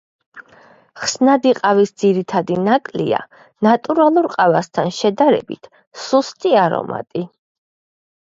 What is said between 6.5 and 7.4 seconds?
არომატი.